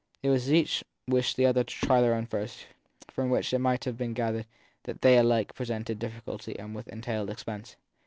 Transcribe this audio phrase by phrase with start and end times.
[0.23, 2.65] It was as if each wished the other to try her own first;
[3.11, 4.47] from which it might have been gathered
[4.85, 7.75] that they alike presented difficulty and even entailed expense.